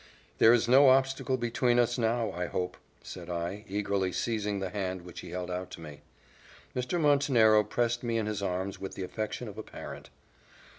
[0.39, 5.03] "There is no obstacle between us now, I hope," said I, eagerly seizing the hand
[5.03, 6.01] which he held out to me.
[6.75, 6.99] Mr.
[6.99, 10.09] Montenero pressed me in his arms, with the affection of a parent.